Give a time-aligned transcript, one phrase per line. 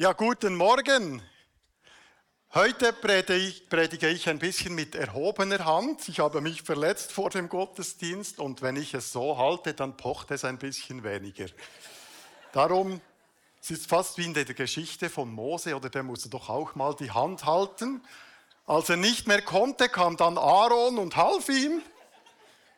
[0.00, 1.20] Ja, guten Morgen.
[2.54, 6.08] Heute predige ich ein bisschen mit erhobener Hand.
[6.08, 10.30] Ich habe mich verletzt vor dem Gottesdienst und wenn ich es so halte, dann pocht
[10.30, 11.46] es ein bisschen weniger.
[12.52, 13.00] Darum,
[13.60, 16.94] es ist fast wie in der Geschichte von Mose, oder der musste doch auch mal
[16.94, 18.00] die Hand halten.
[18.66, 21.82] Als er nicht mehr konnte, kam dann Aaron und half ihm.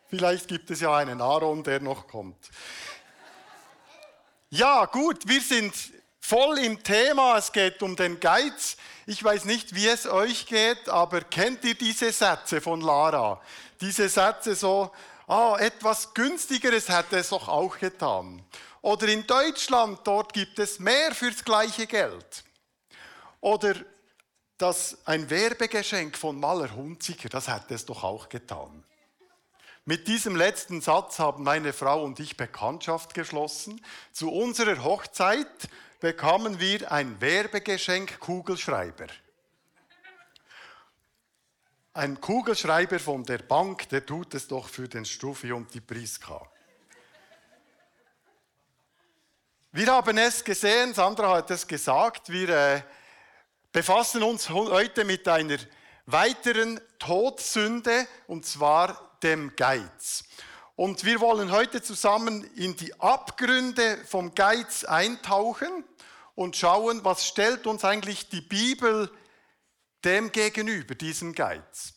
[0.06, 2.48] Vielleicht gibt es ja einen Aaron, der noch kommt.
[4.48, 7.38] Ja, gut, wir sind voll im Thema.
[7.38, 8.76] Es geht um den Geiz.
[9.06, 13.40] Ich weiß nicht, wie es euch geht, aber kennt ihr diese Sätze von Lara?
[13.80, 14.92] Diese Sätze so,
[15.26, 18.44] ah, etwas günstigeres hätte es doch auch getan.
[18.82, 22.44] Oder in Deutschland, dort gibt es mehr fürs gleiche Geld.
[23.40, 23.74] Oder
[24.58, 28.84] das, ein Werbegeschenk von Maler Hunziker, das hätte es doch auch getan.
[29.86, 33.84] Mit diesem letzten Satz haben meine Frau und ich Bekanntschaft geschlossen.
[34.12, 35.48] Zu unserer Hochzeit
[36.00, 39.06] bekamen wir ein Werbegeschenk Kugelschreiber.
[41.92, 46.40] Ein Kugelschreiber von der Bank, der tut es doch für den Stuffi und die Priska.
[49.72, 52.82] Wir haben es gesehen, Sandra hat es gesagt, wir äh,
[53.70, 55.58] befassen uns heute mit einer
[56.06, 60.24] weiteren Todsünde, und zwar dem Geiz.
[60.80, 65.84] Und wir wollen heute zusammen in die Abgründe vom Geiz eintauchen
[66.34, 69.12] und schauen, was stellt uns eigentlich die Bibel
[70.06, 71.92] dem gegenüber, diesem Geiz.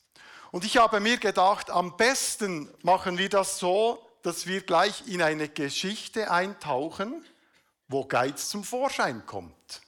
[0.51, 5.21] Und ich habe mir gedacht, am besten machen wir das so, dass wir gleich in
[5.21, 7.25] eine Geschichte eintauchen,
[7.87, 9.81] wo Geiz zum Vorschein kommt.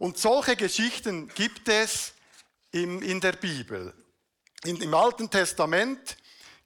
[0.00, 2.12] Und solche Geschichten gibt es
[2.72, 3.94] in der Bibel.
[4.64, 6.16] Im Alten Testament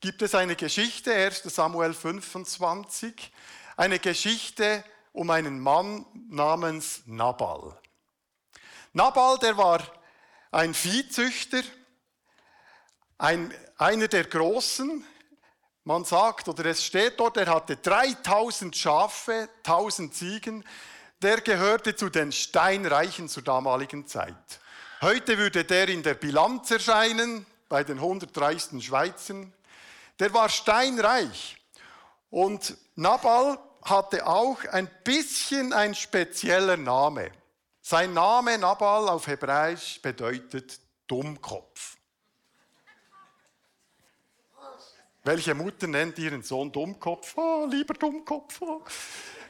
[0.01, 3.33] gibt es eine Geschichte, 1 Samuel 25,
[3.77, 7.77] eine Geschichte um einen Mann namens Nabal.
[8.93, 9.83] Nabal, der war
[10.53, 11.63] ein Viehzüchter,
[13.19, 15.05] ein, einer der Großen.
[15.83, 20.65] Man sagt, oder es steht dort, er hatte 3000 Schafe, 1000 Ziegen.
[21.21, 24.61] Der gehörte zu den Steinreichen zur damaligen Zeit.
[25.01, 29.53] Heute würde der in der Bilanz erscheinen, bei den 100 reichsten Schweizern
[30.19, 31.57] der war steinreich.
[32.31, 37.31] Und Nabal hatte auch ein bisschen ein spezieller Name.
[37.81, 41.97] Sein Name Nabal auf Hebräisch bedeutet Dummkopf.
[45.25, 47.37] Welche Mutter nennt ihren Sohn Dummkopf?
[47.37, 48.61] Oh, lieber Dummkopf.
[48.63, 48.83] Oh.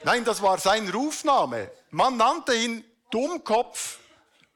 [0.05, 1.71] Nein, das war sein Rufname.
[1.91, 3.99] Man nannte ihn Dummkopf,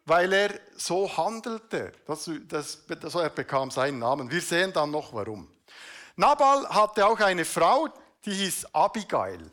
[0.05, 1.93] weil er so handelte.
[2.06, 4.31] Das, das, das, er bekam seinen Namen.
[4.31, 5.49] Wir sehen dann noch warum.
[6.17, 7.89] Nabal hatte auch eine Frau,
[8.25, 9.50] die hieß Abigail.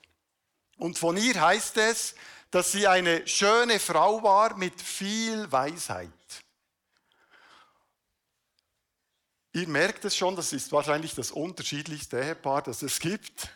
[0.78, 2.16] Und von ihr heißt es,
[2.52, 6.10] dass sie eine schöne Frau war mit viel Weisheit.
[9.54, 13.50] Ihr merkt es schon, das ist wahrscheinlich das unterschiedlichste Ehepaar, das es gibt.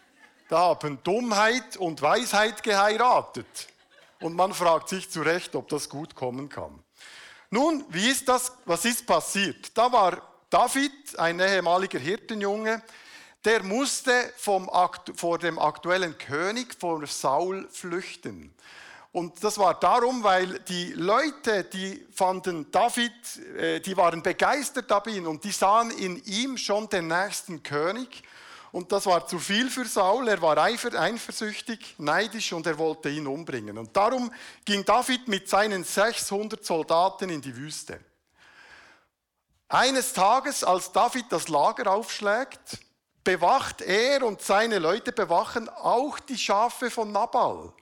[0.50, 3.68] Da haben Dummheit und Weisheit geheiratet.
[4.20, 6.84] Und man fragt sich zu Recht, ob das gut kommen kann.
[7.50, 9.78] Nun, wie ist das, was ist passiert?
[9.78, 12.84] Da war David, ein ehemaliger Hirtenjunge,
[13.44, 14.70] der musste vom,
[15.16, 18.54] vor dem aktuellen König, vor Saul, flüchten.
[19.12, 23.12] Und das war darum, weil die Leute, die fanden David,
[23.58, 28.22] äh, die waren begeistert davon und die sahen in ihm schon den nächsten König.
[28.72, 30.28] Und das war zu viel für Saul.
[30.28, 33.80] Er war eifersüchtig, neidisch und er wollte ihn umbringen.
[33.80, 34.32] Und darum
[34.66, 38.00] ging David mit seinen 600 Soldaten in die Wüste.
[39.68, 42.80] Eines Tages, als David das Lager aufschlägt,
[43.24, 47.74] bewacht er und seine Leute bewachen auch die Schafe von Nabal.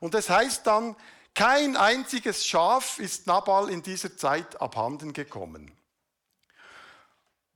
[0.00, 0.96] Und es heißt dann,
[1.34, 5.70] kein einziges Schaf ist Nabal in dieser Zeit abhanden gekommen.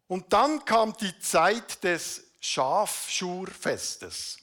[0.07, 4.39] Und dann kam die Zeit des Schafschurfestes.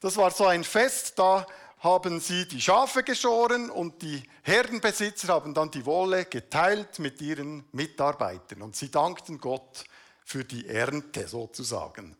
[0.00, 1.44] Das war so ein Fest, da
[1.80, 7.64] haben sie die Schafe geschoren und die Herdenbesitzer haben dann die Wolle geteilt mit ihren
[7.72, 9.84] Mitarbeitern und sie dankten Gott
[10.24, 12.16] für die Ernte sozusagen.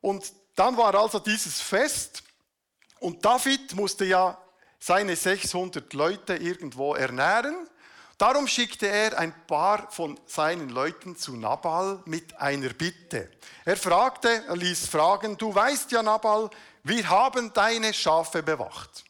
[0.00, 2.24] Und dann war also dieses Fest
[2.98, 4.36] und David musste ja
[4.78, 7.68] seine 600 Leute irgendwo ernähren.
[8.18, 13.30] Darum schickte er ein paar von seinen Leuten zu Nabal mit einer Bitte.
[13.64, 16.50] Er fragte, er ließ fragen, du weißt ja Nabal,
[16.84, 19.04] wir haben deine Schafe bewacht.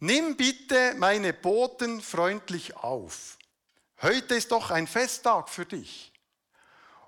[0.00, 3.38] Nimm bitte meine Boten freundlich auf.
[4.02, 6.12] Heute ist doch ein Festtag für dich.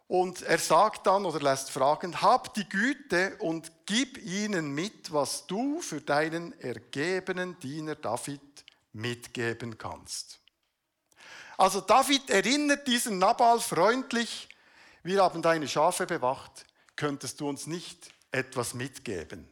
[0.09, 5.47] Und er sagt dann oder lässt fragen, hab die Güte und gib ihnen mit, was
[5.47, 8.43] du für deinen ergebenen Diener David
[8.93, 10.39] mitgeben kannst.
[11.57, 14.49] Also David erinnert diesen Nabal freundlich,
[15.03, 19.49] wir haben deine Schafe bewacht, könntest du uns nicht etwas mitgeben?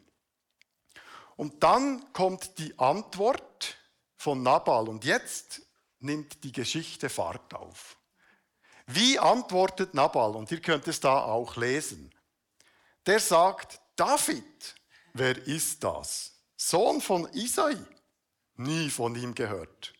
[1.41, 3.79] Und dann kommt die Antwort
[4.15, 5.63] von Nabal und jetzt
[5.99, 7.97] nimmt die Geschichte Fahrt auf.
[8.87, 10.37] Wie antwortet Nabal?
[10.37, 12.15] Und ihr könnt es da auch lesen.
[13.07, 14.75] Der sagt, David,
[15.15, 16.33] wer ist das?
[16.59, 17.79] Sohn von Isai?
[18.57, 19.95] Nie von ihm gehört.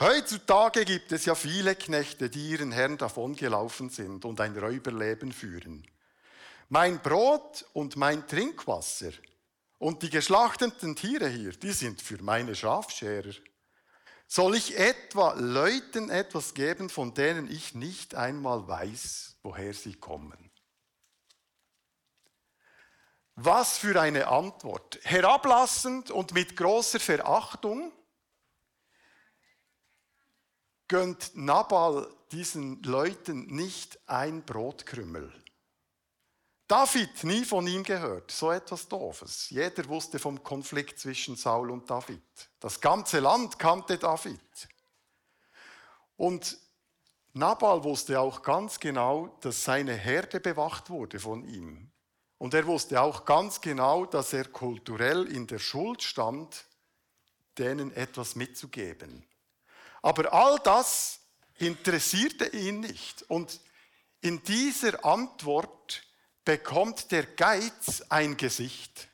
[0.00, 5.86] Heutzutage gibt es ja viele Knechte, die ihren Herrn davongelaufen sind und ein Räuberleben führen.
[6.70, 9.12] Mein Brot und mein Trinkwasser
[9.82, 13.34] und die geschlachteten Tiere hier, die sind für meine Schafscherer.
[14.28, 20.52] Soll ich etwa Leuten etwas geben, von denen ich nicht einmal weiß, woher sie kommen?
[23.34, 25.00] Was für eine Antwort.
[25.02, 27.92] Herablassend und mit großer Verachtung
[30.86, 35.41] gönnt Nabal diesen Leuten nicht ein Brotkrümmel.
[36.72, 39.50] David, nie von ihm gehört, so etwas Doofes.
[39.50, 42.22] Jeder wusste vom Konflikt zwischen Saul und David.
[42.60, 44.40] Das ganze Land kannte David.
[46.16, 46.56] Und
[47.34, 51.90] Nabal wusste auch ganz genau, dass seine Herde bewacht wurde von ihm.
[52.38, 56.64] Und er wusste auch ganz genau, dass er kulturell in der Schuld stand,
[57.58, 59.26] denen etwas mitzugeben.
[60.00, 61.20] Aber all das
[61.58, 63.24] interessierte ihn nicht.
[63.28, 63.60] Und
[64.22, 66.02] in dieser Antwort
[66.44, 69.08] bekommt der Geiz ein Gesicht.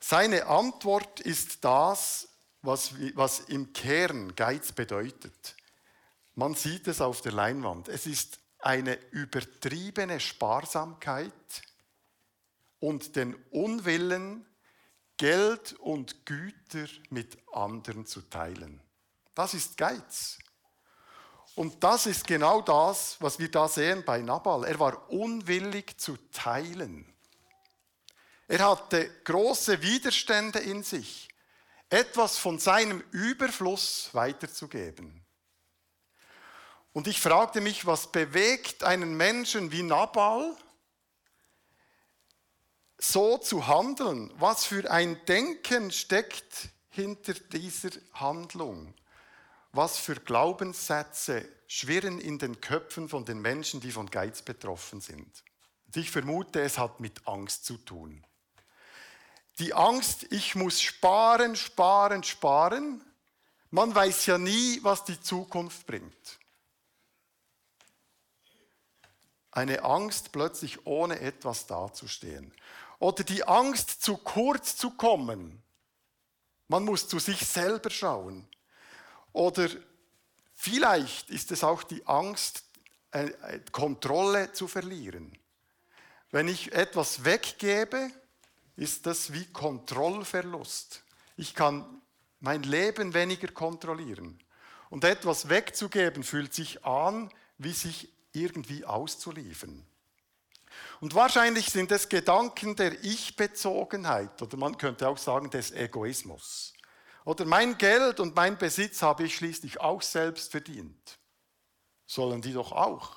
[0.00, 2.28] Seine Antwort ist das,
[2.62, 5.56] was, was im Kern Geiz bedeutet.
[6.34, 7.88] Man sieht es auf der Leinwand.
[7.88, 11.62] Es ist eine übertriebene Sparsamkeit
[12.80, 14.46] und den Unwillen,
[15.16, 18.80] Geld und Güter mit anderen zu teilen.
[19.34, 20.38] Das ist Geiz.
[21.58, 24.62] Und das ist genau das, was wir da sehen bei Nabal.
[24.62, 27.12] Er war unwillig zu teilen.
[28.46, 31.28] Er hatte große Widerstände in sich,
[31.90, 35.26] etwas von seinem Überfluss weiterzugeben.
[36.92, 40.56] Und ich fragte mich, was bewegt einen Menschen wie Nabal,
[42.98, 44.32] so zu handeln?
[44.38, 48.94] Was für ein Denken steckt hinter dieser Handlung?
[49.72, 55.44] Was für Glaubenssätze schwirren in den Köpfen von den Menschen, die von Geiz betroffen sind.
[55.94, 58.24] Ich vermute, es hat mit Angst zu tun.
[59.58, 63.04] Die Angst, ich muss sparen, sparen, sparen.
[63.70, 66.38] Man weiß ja nie, was die Zukunft bringt.
[69.50, 72.52] Eine Angst, plötzlich ohne etwas dazustehen.
[73.00, 75.62] Oder die Angst, zu kurz zu kommen.
[76.68, 78.48] Man muss zu sich selber schauen.
[79.32, 79.68] Oder
[80.54, 82.64] vielleicht ist es auch die Angst,
[83.10, 85.36] äh, äh, Kontrolle zu verlieren.
[86.30, 88.10] Wenn ich etwas weggebe,
[88.76, 91.02] ist das wie Kontrollverlust.
[91.36, 92.02] Ich kann
[92.40, 94.38] mein Leben weniger kontrollieren.
[94.90, 99.84] Und etwas wegzugeben fühlt sich an, wie sich irgendwie auszuliefern.
[101.00, 106.74] Und wahrscheinlich sind es Gedanken der Ich-Bezogenheit oder man könnte auch sagen des Egoismus.
[107.28, 111.18] Oder mein Geld und mein Besitz habe ich schließlich auch selbst verdient.
[112.06, 113.16] Sollen die doch auch.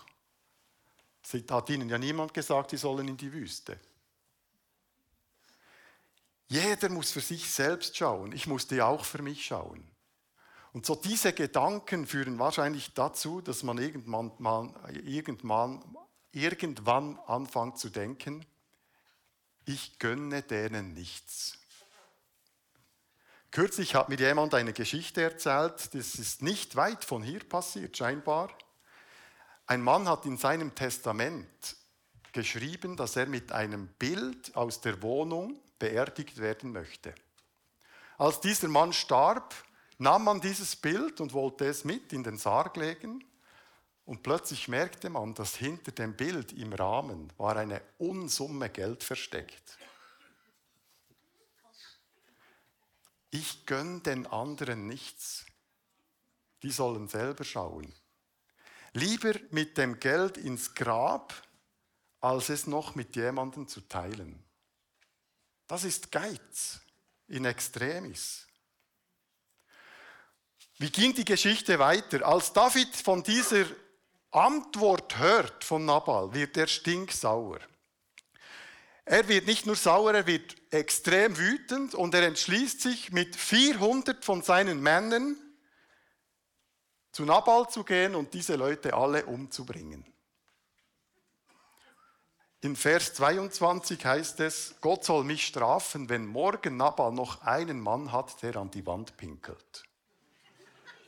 [1.24, 3.80] Es hat ihnen ja niemand gesagt, die sollen in die Wüste.
[6.50, 8.34] Jeder muss für sich selbst schauen.
[8.34, 9.90] Ich musste auch für mich schauen.
[10.74, 14.76] Und so diese Gedanken führen wahrscheinlich dazu, dass man irgendwann, man,
[15.06, 15.96] irgendwann,
[16.34, 18.46] irgendwann anfängt zu denken,
[19.64, 21.61] ich gönne denen nichts.
[23.52, 28.50] Kürzlich hat mir jemand eine Geschichte erzählt, das ist nicht weit von hier passiert, scheinbar.
[29.68, 31.76] Ein Mann hat in seinem Testament
[32.32, 37.14] geschrieben, dass er mit einem Bild aus der Wohnung beerdigt werden möchte.
[38.18, 39.54] Als dieser Mann starb,
[39.98, 43.22] nahm man dieses Bild und wollte es mit in den Sarg legen.
[44.06, 49.78] Und plötzlich merkte man, dass hinter dem Bild im Rahmen war eine Unsumme Geld versteckt.
[53.32, 55.46] Ich gönne den anderen nichts.
[56.64, 57.94] Die sollen selber schauen.
[58.94, 61.34] Lieber mit dem Geld ins Grab,
[62.20, 64.44] als es noch mit jemandem zu teilen.
[65.66, 66.82] Das ist Geiz
[67.28, 68.46] in extremis.
[70.78, 72.26] Wie ging die Geschichte weiter?
[72.26, 73.66] Als David von dieser
[74.32, 77.60] Antwort hört von Nabal, wird er stinksauer.
[79.06, 84.24] Er wird nicht nur sauer, er wird extrem wütend und er entschließt sich mit 400
[84.24, 85.38] von seinen Männern
[87.12, 90.06] zu Nabal zu gehen und diese Leute alle umzubringen.
[92.62, 98.12] In Vers 22 heißt es, Gott soll mich strafen, wenn morgen Nabal noch einen Mann
[98.12, 99.84] hat, der an die Wand pinkelt.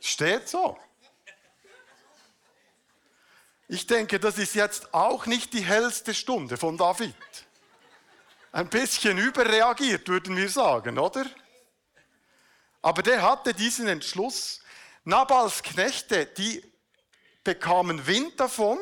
[0.00, 0.76] Steht so.
[3.68, 7.14] Ich denke, das ist jetzt auch nicht die hellste Stunde von David.
[8.54, 11.26] Ein bisschen überreagiert, würden wir sagen, oder?
[12.82, 14.60] Aber der hatte diesen Entschluss.
[15.02, 16.62] Nabals Knechte, die
[17.42, 18.78] bekamen Wind davon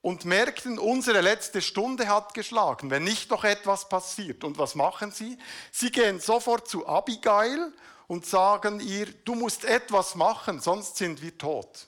[0.00, 4.42] und merkten, unsere letzte Stunde hat geschlagen, wenn nicht noch etwas passiert.
[4.42, 5.38] Und was machen sie?
[5.70, 7.72] Sie gehen sofort zu Abigail
[8.08, 11.86] und sagen ihr, du musst etwas machen, sonst sind wir tot.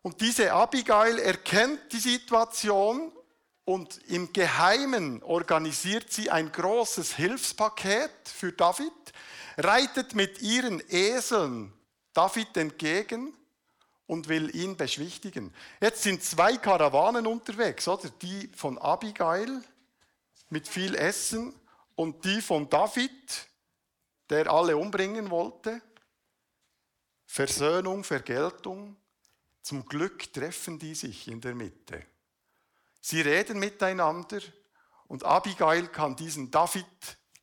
[0.00, 3.10] Und diese Abigail erkennt die Situation
[3.64, 8.92] und im Geheimen organisiert sie ein großes Hilfspaket für David,
[9.56, 11.72] reitet mit ihren Eseln
[12.12, 13.34] David entgegen
[14.06, 15.52] und will ihn beschwichtigen.
[15.80, 18.10] Jetzt sind zwei Karawanen unterwegs, oder?
[18.10, 19.62] Die von Abigail
[20.50, 21.54] mit viel Essen
[21.94, 23.48] und die von David,
[24.28, 25.80] der alle umbringen wollte.
[27.26, 28.96] Versöhnung, Vergeltung.
[29.62, 32.04] Zum Glück treffen die sich in der Mitte.
[33.06, 34.40] Sie reden miteinander
[35.08, 36.86] und Abigail kann diesen David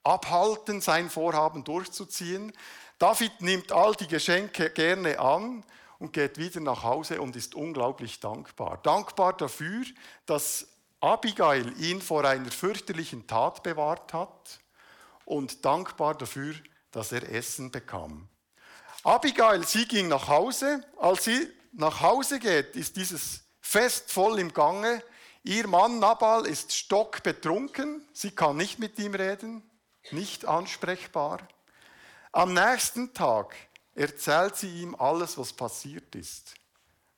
[0.03, 2.51] abhalten, sein Vorhaben durchzuziehen.
[2.97, 5.63] David nimmt all die Geschenke gerne an
[5.99, 8.79] und geht wieder nach Hause und ist unglaublich dankbar.
[8.81, 9.85] Dankbar dafür,
[10.25, 10.67] dass
[10.99, 14.61] Abigail ihn vor einer fürchterlichen Tat bewahrt hat
[15.25, 16.55] und dankbar dafür,
[16.89, 18.27] dass er Essen bekam.
[19.03, 20.83] Abigail, sie ging nach Hause.
[20.97, 25.03] Als sie nach Hause geht, ist dieses Fest voll im Gange.
[25.43, 28.05] Ihr Mann Nabal ist stockbetrunken.
[28.13, 29.63] Sie kann nicht mit ihm reden,
[30.11, 31.47] nicht ansprechbar.
[32.31, 33.55] Am nächsten Tag
[33.95, 36.53] erzählt sie ihm alles, was passiert ist.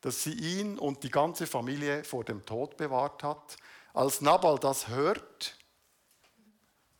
[0.00, 3.56] Dass sie ihn und die ganze Familie vor dem Tod bewahrt hat.
[3.92, 5.56] Als Nabal das hört,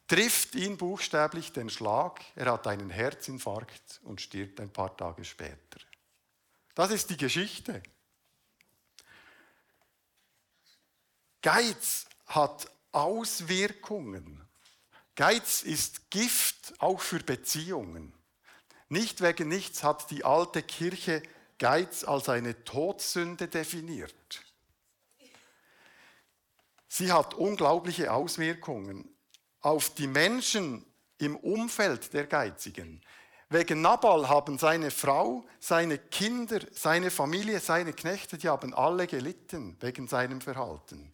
[0.07, 2.21] trifft ihn buchstäblich den Schlag.
[2.37, 5.81] Er hat einen Herzinfarkt und stirbt ein paar Tage später.
[6.75, 7.83] Das ist die Geschichte.
[11.45, 14.41] Geiz hat Auswirkungen.
[15.15, 18.15] Geiz ist Gift auch für Beziehungen.
[18.89, 21.23] Nicht wegen nichts hat die alte Kirche
[21.59, 24.43] Geiz als eine Todsünde definiert.
[26.89, 29.15] Sie hat unglaubliche Auswirkungen
[29.61, 30.83] auf die Menschen
[31.19, 33.03] im Umfeld der Geizigen.
[33.51, 39.77] Wegen Nabal haben seine Frau, seine Kinder, seine Familie, seine Knechte, die haben alle gelitten
[39.81, 41.13] wegen seinem Verhalten.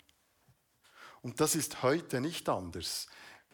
[1.22, 3.06] Und das ist heute nicht anders.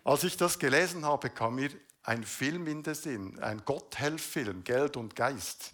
[0.05, 1.71] Als ich das gelesen habe, kam mir
[2.05, 5.73] ein Film in den Sinn, ein Gotthelf-Film, Geld und Geist,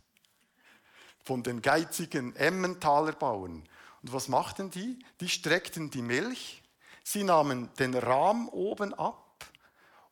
[1.25, 3.69] von den geizigen Emmentaler Bauern.
[4.03, 4.99] Und was machten die?
[5.21, 6.63] Die streckten die Milch,
[7.05, 9.45] sie nahmen den Rahm oben ab,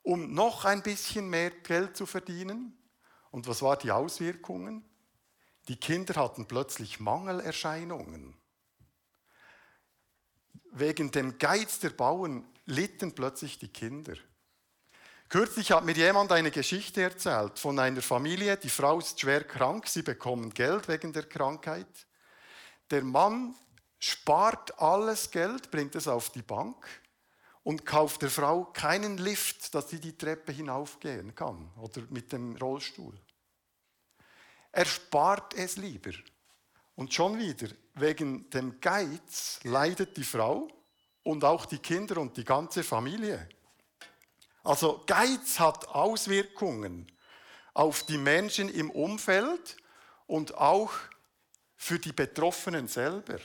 [0.02, 2.76] um noch ein bisschen mehr Geld zu verdienen.
[3.30, 4.84] Und was waren die Auswirkungen?
[5.68, 8.34] Die Kinder hatten plötzlich Mangelerscheinungen.
[10.72, 14.14] Wegen dem Geiz der Bauern litten plötzlich die Kinder.
[15.28, 18.56] Kürzlich hat mir jemand eine Geschichte erzählt von einer Familie.
[18.56, 22.06] Die Frau ist schwer krank, sie bekommen Geld wegen der Krankheit.
[22.90, 23.54] Der Mann
[24.00, 26.84] spart alles Geld, bringt es auf die Bank
[27.62, 32.56] und kauft der Frau keinen Lift, dass sie die Treppe hinaufgehen kann oder mit dem
[32.56, 33.16] Rollstuhl.
[34.72, 36.12] Er spart es lieber.
[36.96, 40.68] Und schon wieder, wegen dem Geiz leidet die Frau
[41.22, 43.48] und auch die Kinder und die ganze Familie.
[44.62, 47.10] Also Geiz hat Auswirkungen
[47.72, 49.76] auf die Menschen im Umfeld
[50.26, 50.92] und auch
[51.76, 53.38] für die Betroffenen selber.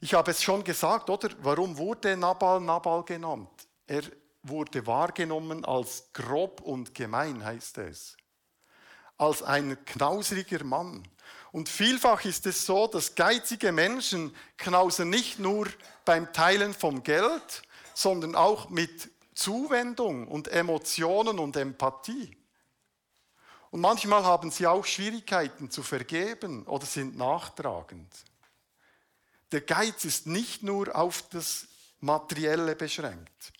[0.00, 1.30] Ich habe es schon gesagt, oder?
[1.42, 3.68] Warum wurde Nabal Nabal genannt?
[3.86, 4.02] Er
[4.42, 8.16] wurde wahrgenommen als grob und gemein, heißt es.
[9.22, 11.06] Als ein knausriger Mann.
[11.52, 15.68] Und vielfach ist es so, dass geizige Menschen knausen nicht nur
[16.04, 17.62] beim Teilen vom Geld,
[17.94, 22.36] sondern auch mit Zuwendung und Emotionen und Empathie.
[23.70, 28.12] Und manchmal haben sie auch Schwierigkeiten zu vergeben oder sind nachtragend.
[29.52, 31.68] Der Geiz ist nicht nur auf das
[32.00, 33.52] Materielle beschränkt.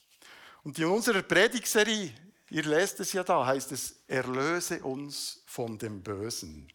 [0.64, 2.12] Und in unserer Predigserie,
[2.52, 6.71] ihr lest es ja da, heißt es, erlöse uns von dem Bösen.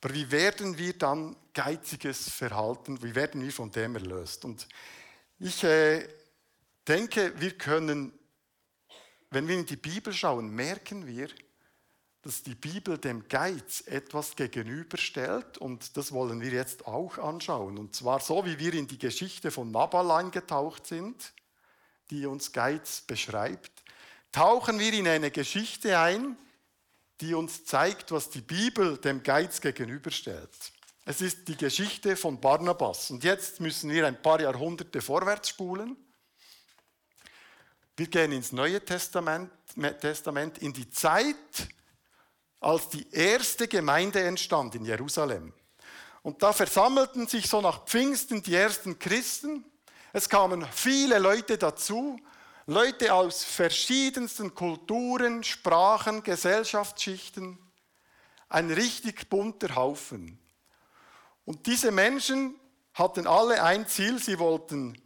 [0.00, 4.44] Aber wie werden wir dann geiziges Verhalten, wie werden wir von dem erlöst?
[4.44, 4.68] Und
[5.38, 6.06] ich äh,
[6.86, 8.12] denke, wir können,
[9.30, 11.28] wenn wir in die Bibel schauen, merken wir,
[12.20, 17.78] dass die Bibel dem Geiz etwas gegenüberstellt und das wollen wir jetzt auch anschauen.
[17.78, 21.32] Und zwar so, wie wir in die Geschichte von Nabal eingetaucht sind,
[22.10, 23.72] die uns Geiz beschreibt,
[24.32, 26.36] tauchen wir in eine Geschichte ein,
[27.20, 30.50] die uns zeigt, was die Bibel dem Geiz gegenüberstellt.
[31.04, 33.10] Es ist die Geschichte von Barnabas.
[33.10, 35.96] Und jetzt müssen wir ein paar Jahrhunderte vorwärts spulen.
[37.96, 39.50] Wir gehen ins Neue Testament,
[40.00, 41.36] Testament in die Zeit,
[42.60, 45.52] als die erste Gemeinde entstand in Jerusalem.
[46.22, 49.64] Und da versammelten sich so nach Pfingsten die ersten Christen.
[50.12, 52.18] Es kamen viele Leute dazu,
[52.70, 57.58] Leute aus verschiedensten Kulturen, Sprachen, Gesellschaftsschichten.
[58.48, 60.38] Ein richtig bunter Haufen.
[61.44, 62.54] Und diese Menschen
[62.94, 64.96] hatten alle ein Ziel, sie wollten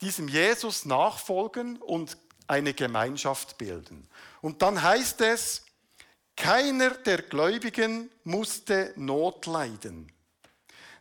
[0.00, 4.08] diesem Jesus nachfolgen und eine Gemeinschaft bilden.
[4.40, 5.64] Und dann heißt es,
[6.36, 10.10] keiner der Gläubigen musste Not leiden.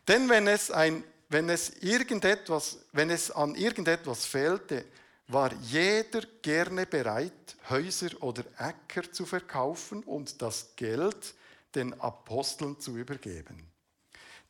[0.08, 4.86] Denn wenn es, ein, wenn, es irgendetwas, wenn es an irgendetwas fehlte,
[5.28, 11.36] war jeder gerne bereit, Häuser oder Äcker zu verkaufen und das Geld
[11.74, 13.72] den Aposteln zu übergeben.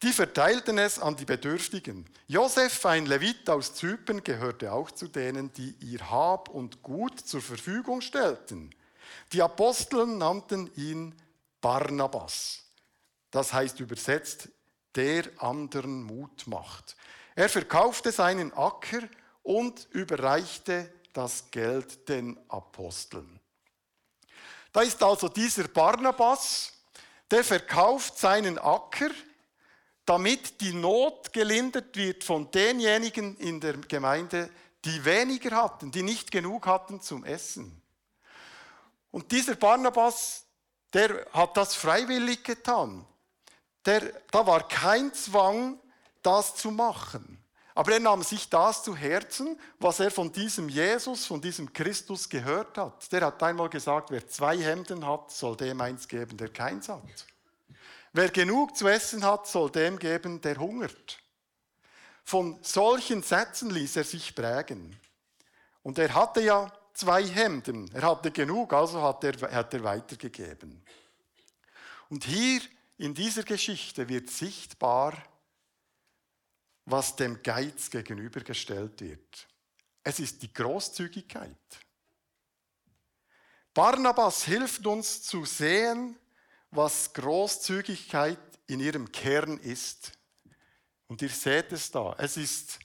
[0.01, 2.09] Die verteilten es an die Bedürftigen.
[2.27, 7.41] Josef, ein Levit aus Zypern, gehörte auch zu denen, die ihr Hab und Gut zur
[7.41, 8.73] Verfügung stellten.
[9.31, 11.13] Die Apostel nannten ihn
[11.61, 12.63] Barnabas.
[13.29, 14.49] Das heißt übersetzt,
[14.95, 16.95] der anderen Mut macht.
[17.35, 19.01] Er verkaufte seinen Acker
[19.43, 23.39] und überreichte das Geld den Aposteln.
[24.71, 26.73] Da ist also dieser Barnabas,
[27.29, 29.09] der verkauft seinen Acker,
[30.05, 34.49] damit die Not gelindert wird von denjenigen in der Gemeinde,
[34.83, 37.81] die weniger hatten, die nicht genug hatten zum Essen.
[39.11, 40.45] Und dieser Barnabas,
[40.93, 43.05] der hat das freiwillig getan.
[43.85, 44.01] Der,
[44.31, 45.79] da war kein Zwang,
[46.21, 47.40] das zu machen.
[47.73, 52.27] Aber er nahm sich das zu Herzen, was er von diesem Jesus, von diesem Christus
[52.27, 53.11] gehört hat.
[53.11, 57.01] Der hat einmal gesagt, wer zwei Hemden hat, soll dem eins geben, der keins hat.
[58.13, 61.19] Wer genug zu essen hat, soll dem geben, der hungert.
[62.25, 64.99] Von solchen Sätzen ließ er sich prägen.
[65.81, 67.89] Und er hatte ja zwei Hemden.
[67.93, 70.83] Er hatte genug, also hat er, hat er weitergegeben.
[72.09, 72.61] Und hier
[72.97, 75.13] in dieser Geschichte wird sichtbar,
[76.91, 79.47] was dem Geiz gegenübergestellt wird.
[80.03, 81.55] Es ist die Großzügigkeit.
[83.73, 86.17] Barnabas hilft uns zu sehen,
[86.71, 90.11] was Großzügigkeit in ihrem Kern ist.
[91.07, 92.15] Und ihr seht es da.
[92.17, 92.79] Es ist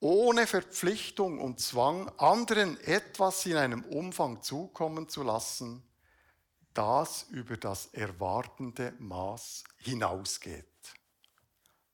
[0.00, 5.82] ohne Verpflichtung und Zwang anderen etwas in einem Umfang zukommen zu lassen,
[6.72, 10.73] das über das erwartende Maß hinausgeht.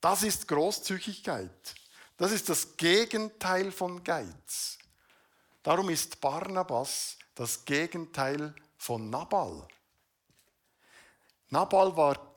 [0.00, 1.74] Das ist Großzügigkeit.
[2.16, 4.78] Das ist das Gegenteil von Geiz.
[5.62, 9.66] Darum ist Barnabas das Gegenteil von Nabal.
[11.48, 12.34] Nabal war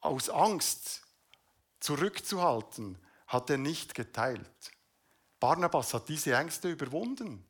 [0.00, 1.02] aus Angst
[1.80, 4.72] zurückzuhalten, hat er nicht geteilt.
[5.40, 7.44] Barnabas hat diese Ängste überwunden.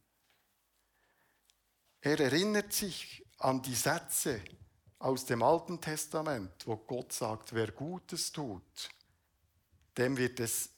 [2.00, 4.42] Er erinnert sich an die Sätze
[4.98, 8.90] aus dem Alten Testament, wo Gott sagt, wer Gutes tut,
[9.96, 10.70] dem, wird es,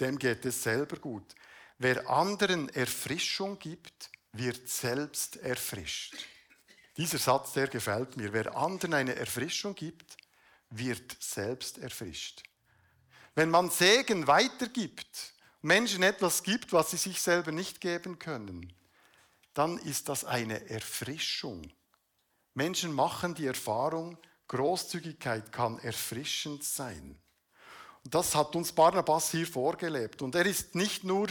[0.00, 1.34] dem geht es selber gut.
[1.78, 6.14] Wer anderen Erfrischung gibt, wird selbst erfrischt.
[6.96, 8.32] Dieser Satz, der gefällt mir.
[8.32, 10.16] Wer anderen eine Erfrischung gibt,
[10.70, 12.42] wird selbst erfrischt.
[13.34, 18.72] Wenn man Segen weitergibt, Menschen etwas gibt, was sie sich selber nicht geben können,
[19.54, 21.62] dann ist das eine Erfrischung.
[22.54, 27.18] Menschen machen die Erfahrung, Großzügigkeit kann erfrischend sein.
[28.10, 30.22] Das hat uns Barnabas hier vorgelebt.
[30.22, 31.28] Und er ist nicht nur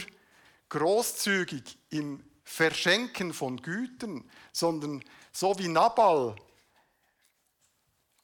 [0.68, 6.36] großzügig im Verschenken von Gütern, sondern so wie Nabal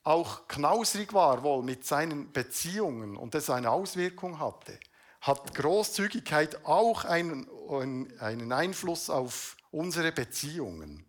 [0.03, 4.79] auch knausrig war wohl mit seinen Beziehungen und es eine Auswirkung hatte
[5.25, 7.49] hat Großzügigkeit auch einen,
[8.21, 11.07] einen Einfluss auf unsere Beziehungen.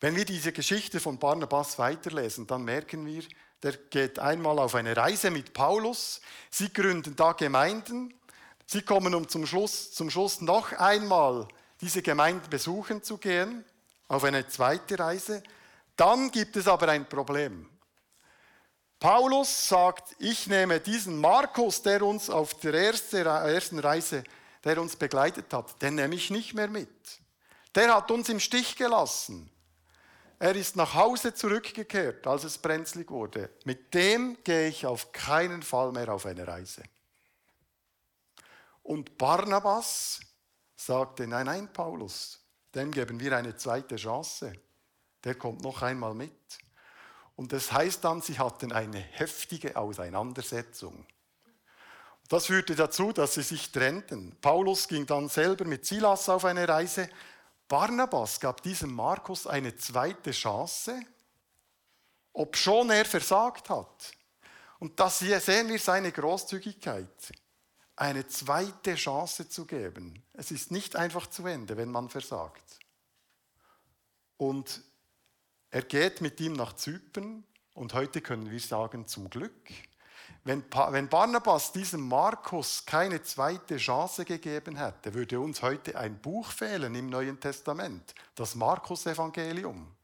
[0.00, 3.22] Wenn wir diese Geschichte von Barnabas weiterlesen, dann merken wir,
[3.62, 6.20] der geht einmal auf eine Reise mit Paulus.
[6.50, 8.14] Sie gründen da Gemeinden.
[8.66, 11.48] Sie kommen, um zum Schluss, zum Schluss noch einmal
[11.80, 13.64] diese Gemeinden besuchen zu gehen,
[14.06, 15.42] auf eine zweite Reise.
[15.96, 17.68] Dann gibt es aber ein Problem.
[19.00, 24.24] Paulus sagt, ich nehme diesen Markus, der uns auf der ersten Reise
[24.64, 26.88] der uns begleitet hat, den nehme ich nicht mehr mit.
[27.74, 29.50] Der hat uns im Stich gelassen.
[30.38, 33.50] Er ist nach Hause zurückgekehrt, als es brenzlig wurde.
[33.64, 36.82] Mit dem gehe ich auf keinen Fall mehr auf eine Reise.
[38.84, 40.20] Und Barnabas
[40.76, 42.40] sagte, nein, nein, Paulus,
[42.74, 44.52] dem geben wir eine zweite Chance.
[45.24, 46.32] Der kommt noch einmal mit.
[47.34, 51.04] Und das heißt dann, sie hatten eine heftige Auseinandersetzung.
[52.28, 54.36] Das führte dazu, dass sie sich trennten.
[54.40, 57.08] Paulus ging dann selber mit Silas auf eine Reise.
[57.68, 61.00] Barnabas gab diesem Markus eine zweite Chance,
[62.32, 64.12] obschon er versagt hat.
[64.78, 67.32] Und das hier sehen wir seine Großzügigkeit,
[67.96, 70.24] eine zweite Chance zu geben.
[70.32, 72.78] Es ist nicht einfach zu Ende, wenn man versagt.
[74.36, 74.82] Und
[75.70, 79.70] er geht mit ihm nach Zypern und heute können wir sagen zum Glück.
[80.48, 86.94] Wenn, Barnabas diesem Markus keine zweite Chance gegeben hätte, würde uns heute ein Buch fehlen
[86.94, 89.94] im Neuen Testament, das Markus-Evangelium.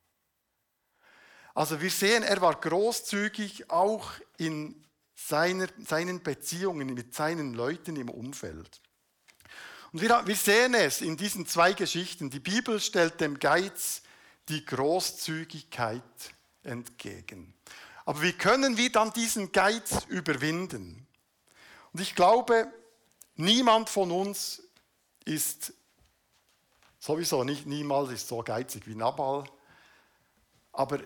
[1.54, 8.10] Also wir sehen, er war großzügig auch in seiner, seinen Beziehungen mit seinen Leuten im
[8.10, 8.82] Umfeld.
[9.92, 12.28] Und wir, wir sehen es in diesen zwei Geschichten.
[12.28, 14.02] Die Bibel stellt dem Geiz
[14.50, 16.02] die Großzügigkeit
[16.64, 17.54] entgegen.
[18.04, 21.06] Aber wie können wir dann diesen Geiz überwinden?
[21.92, 22.70] Und ich glaube,
[23.36, 24.62] niemand von uns
[25.24, 25.72] ist
[26.98, 29.44] sowieso nicht niemals ist so geizig wie Nabal,
[30.72, 31.00] aber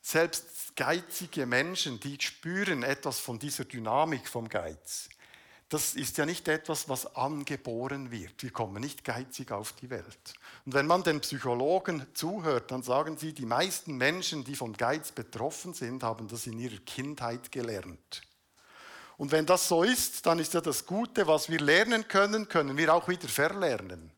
[0.00, 5.08] selbst geizige Menschen, die spüren etwas von dieser Dynamik vom Geiz
[5.68, 8.42] das ist ja nicht etwas, was angeboren wird.
[8.42, 10.34] Wir kommen nicht geizig auf die Welt.
[10.66, 15.10] Und wenn man den Psychologen zuhört, dann sagen sie, die meisten Menschen, die von Geiz
[15.12, 18.22] betroffen sind, haben das in ihrer Kindheit gelernt.
[19.16, 22.76] Und wenn das so ist, dann ist ja das Gute, was wir lernen können, können
[22.76, 24.10] wir auch wieder verlernen.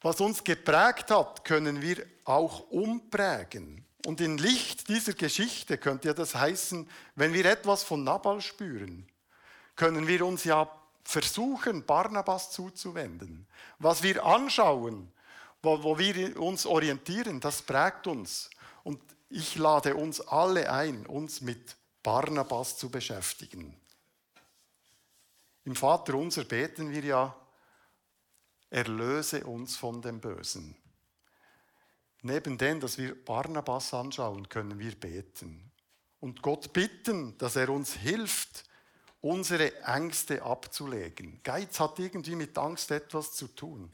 [0.00, 3.84] Was uns geprägt hat, können wir auch umprägen.
[4.06, 9.08] Und in Licht dieser Geschichte könnte ja das heißen, wenn wir etwas von Nabal spüren,
[9.78, 10.68] können wir uns ja
[11.04, 13.46] versuchen, Barnabas zuzuwenden.
[13.78, 15.10] Was wir anschauen,
[15.62, 18.50] wo, wo wir uns orientieren, das prägt uns.
[18.82, 23.78] Und ich lade uns alle ein, uns mit Barnabas zu beschäftigen.
[25.64, 27.36] Im Vater unser beten wir ja,
[28.70, 30.74] erlöse uns von dem Bösen.
[32.22, 35.70] Neben dem, dass wir Barnabas anschauen, können wir beten
[36.18, 38.67] und Gott bitten, dass er uns hilft,
[39.20, 41.40] unsere Ängste abzulegen.
[41.42, 43.90] Geiz hat irgendwie mit Angst etwas zu tun.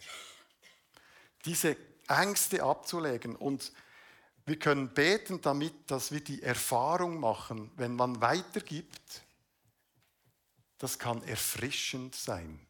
[1.45, 1.77] Diese
[2.09, 3.73] Ängste abzulegen und
[4.47, 9.23] wir können beten damit, dass wir die Erfahrung machen, wenn man weitergibt,
[10.79, 12.61] das kann erfrischend sein.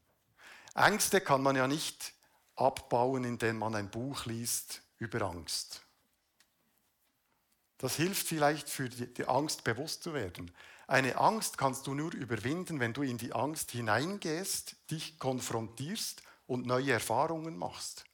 [0.76, 2.12] Ängste kann man ja nicht
[2.54, 5.82] abbauen, indem man ein Buch liest über Angst.
[7.78, 10.52] Das hilft vielleicht für die Angst bewusst zu werden.
[10.86, 16.66] Eine Angst kannst du nur überwinden, wenn du in die Angst hineingehst, dich konfrontierst und
[16.66, 18.04] neue Erfahrungen machst.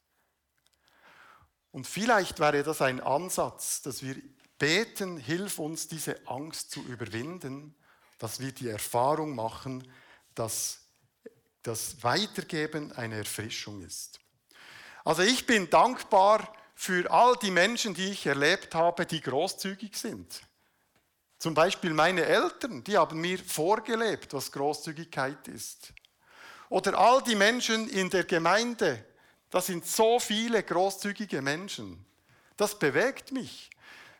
[1.71, 4.15] Und vielleicht wäre das ein Ansatz, dass wir
[4.57, 7.75] beten, hilf uns, diese Angst zu überwinden,
[8.19, 9.91] dass wir die Erfahrung machen,
[10.35, 10.81] dass
[11.63, 14.19] das Weitergeben eine Erfrischung ist.
[15.03, 20.41] Also ich bin dankbar für all die Menschen, die ich erlebt habe, die großzügig sind.
[21.41, 25.91] Zum Beispiel meine Eltern, die haben mir vorgelebt, was Großzügigkeit ist.
[26.69, 29.03] Oder all die Menschen in der Gemeinde,
[29.49, 32.05] das sind so viele großzügige Menschen.
[32.57, 33.71] Das bewegt mich.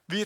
[0.07, 0.25] Wir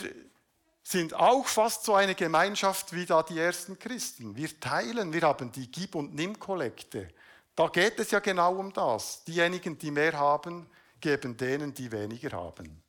[0.84, 4.34] sind auch fast so eine Gemeinschaft wie da die ersten Christen.
[4.38, 7.10] Wir teilen, wir haben die Gib- und Nimm-Kollekte.
[7.58, 9.22] Da geht es ja genau um das.
[9.26, 10.70] Diejenigen, die mehr haben,
[11.02, 12.85] geben denen, die weniger haben.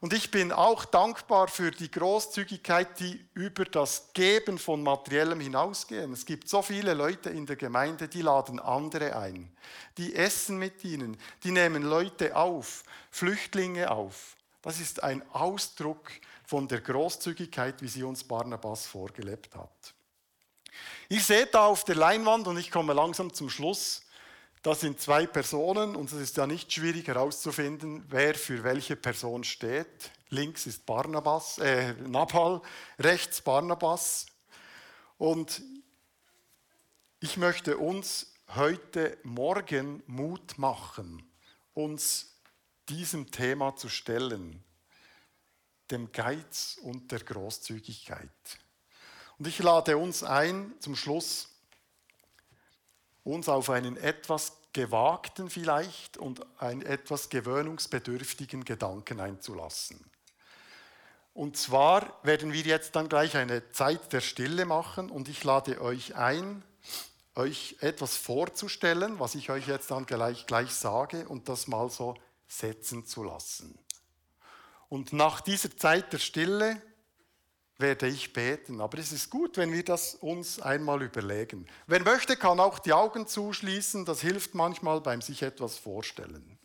[0.00, 6.12] Und ich bin auch dankbar für die Großzügigkeit, die über das Geben von Materiellem hinausgehen.
[6.12, 9.50] Es gibt so viele Leute in der Gemeinde, die laden andere ein.
[9.96, 14.36] Die essen mit ihnen, die nehmen Leute auf, Flüchtlinge auf.
[14.60, 16.10] Das ist ein Ausdruck
[16.44, 19.94] von der Großzügigkeit, wie sie uns Barnabas vorgelebt hat.
[21.08, 24.05] Ich sehe da auf der Leinwand und ich komme langsam zum Schluss,
[24.66, 29.44] das sind zwei Personen und es ist ja nicht schwierig herauszufinden, wer für welche Person
[29.44, 30.10] steht.
[30.28, 32.60] Links ist Barnabas, äh, Nabal,
[32.98, 34.26] rechts Barnabas.
[35.18, 35.62] Und
[37.20, 41.22] ich möchte uns heute Morgen Mut machen,
[41.72, 42.34] uns
[42.88, 44.64] diesem Thema zu stellen,
[45.92, 48.58] dem Geiz und der Großzügigkeit.
[49.38, 51.55] Und ich lade uns ein, zum Schluss
[53.26, 60.04] uns auf einen etwas gewagten vielleicht und einen etwas gewöhnungsbedürftigen Gedanken einzulassen.
[61.34, 65.80] Und zwar werden wir jetzt dann gleich eine Zeit der Stille machen und ich lade
[65.82, 66.62] euch ein,
[67.34, 72.14] euch etwas vorzustellen, was ich euch jetzt dann gleich, gleich sage und das mal so
[72.46, 73.78] setzen zu lassen.
[74.88, 76.80] Und nach dieser Zeit der Stille
[77.78, 78.80] werde ich beten.
[78.80, 81.66] Aber es ist gut, wenn wir das uns einmal überlegen.
[81.86, 84.04] Wer möchte, kann auch die Augen zuschließen.
[84.04, 86.58] Das hilft manchmal beim sich etwas vorstellen.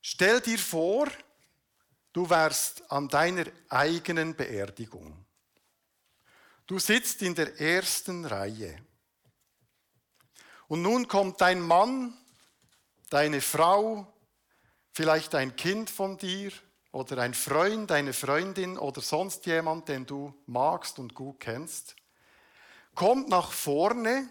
[0.00, 1.08] Stell dir vor,
[2.12, 5.24] du wärst an deiner eigenen Beerdigung.
[6.66, 8.84] Du sitzt in der ersten Reihe.
[10.66, 12.16] Und nun kommt dein Mann,
[13.10, 14.12] deine Frau,
[14.92, 16.50] vielleicht ein Kind von dir
[16.92, 21.96] oder ein Freund, eine Freundin oder sonst jemand, den du magst und gut kennst,
[22.94, 24.28] kommt nach vorne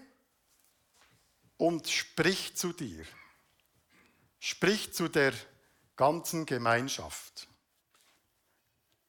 [1.57, 3.03] und spricht zu dir.
[4.39, 5.33] Spricht zu der
[5.95, 7.47] ganzen Gemeinschaft.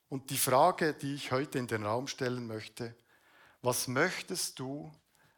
[0.08, 2.94] Und die Frage, die ich heute in den Raum stellen möchte,
[3.62, 4.92] was möchtest du,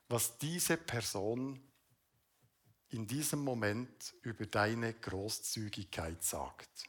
[0.09, 1.61] was diese Person
[2.88, 6.88] in diesem Moment über deine Großzügigkeit sagt?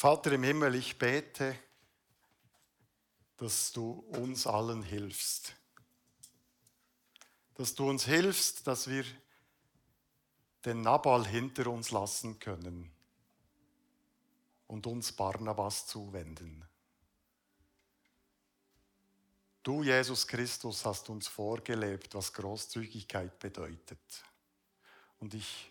[0.00, 1.54] Vater im Himmel, ich bete,
[3.36, 5.54] dass du uns allen hilfst.
[7.52, 9.04] Dass du uns hilfst, dass wir
[10.64, 12.90] den Nabal hinter uns lassen können
[14.68, 16.64] und uns Barnabas zuwenden.
[19.62, 24.24] Du, Jesus Christus, hast uns vorgelebt, was Großzügigkeit bedeutet.
[25.18, 25.70] Und ich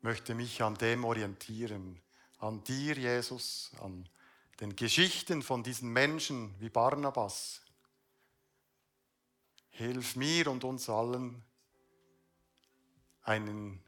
[0.00, 2.00] möchte mich an dem orientieren
[2.38, 4.08] an dir, Jesus, an
[4.60, 7.60] den Geschichten von diesen Menschen wie Barnabas.
[9.70, 11.42] Hilf mir und uns allen,
[13.22, 13.80] einen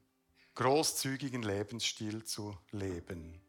[0.55, 3.41] großzügigen Lebensstil zu leben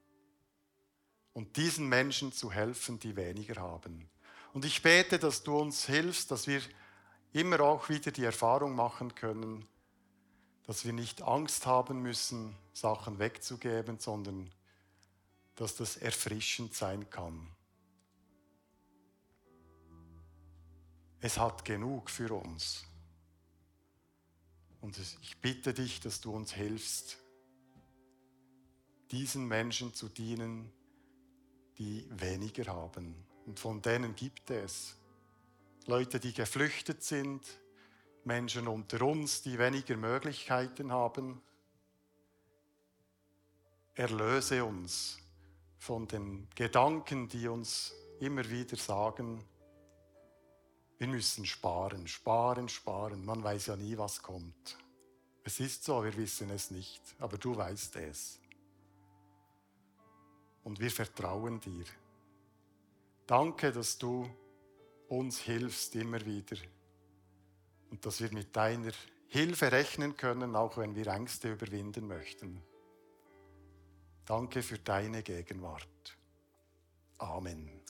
[1.34, 4.10] und diesen Menschen zu helfen, die weniger haben.
[4.54, 6.62] Und ich bete, dass du uns hilfst, dass wir
[7.34, 9.68] immer auch wieder die Erfahrung machen können,
[10.66, 14.52] dass wir nicht Angst haben müssen, Sachen wegzugeben, sondern
[15.62, 17.48] dass das erfrischend sein kann.
[21.20, 22.84] Es hat genug für uns.
[24.82, 27.20] Und ich bitte dich, dass du uns hilfst,
[29.12, 30.74] diesen Menschen zu dienen,
[31.78, 33.14] die weniger haben.
[33.46, 34.98] Und von denen gibt es
[35.86, 37.46] Leute, die geflüchtet sind,
[38.24, 41.40] Menschen unter uns, die weniger Möglichkeiten haben.
[43.94, 45.21] Erlöse uns
[45.82, 49.44] von den Gedanken, die uns immer wieder sagen,
[51.00, 53.26] wir müssen sparen, sparen, sparen.
[53.26, 54.78] Man weiß ja nie, was kommt.
[55.44, 58.40] Es ist so, wir wissen es nicht, aber du weißt es.
[60.64, 61.86] Und wir vertrauen dir.
[63.26, 64.30] Danke, dass du
[65.08, 66.58] uns hilfst immer wieder
[67.90, 68.94] und dass wir mit deiner
[69.30, 72.62] Hilfe rechnen können, auch wenn wir Ängste überwinden möchten.
[74.26, 76.18] Danke für deine Gegenwart.
[77.18, 77.81] Amen.